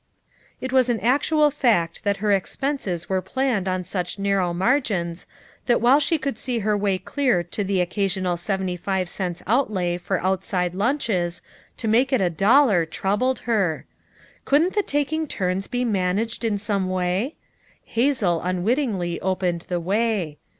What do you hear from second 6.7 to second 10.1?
way clear to the occasional seventy five cents' outlay